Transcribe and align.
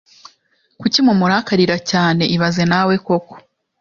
Kuki 0.79 0.99
mumurakarira 1.05 1.77
cyane 1.91 2.23
ibaze 2.35 2.63
nawe 2.71 2.93
koko 3.05 3.33